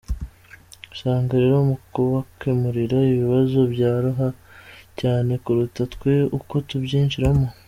[0.93, 4.27] Usanga rero mu kabakemurira ibibazo, byoroha
[4.99, 7.47] cyane kuruta twe uko tubyinjiramo.